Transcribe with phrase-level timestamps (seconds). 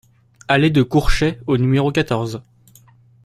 [0.47, 2.41] Allée de Courchet au numéro quatorze